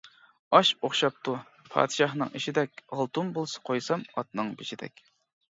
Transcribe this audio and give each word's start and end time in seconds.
ئاش 0.59 0.69
ئوخشاپتۇ 0.87 1.35
پادىشاھنىڭ 1.73 2.33
ئېشىدەك، 2.41 2.83
ئالتۇن 2.97 3.31
بولسا 3.37 3.63
قويسام 3.71 4.09
ئاتنىڭ 4.17 4.53
بېشىدەك. 4.65 5.07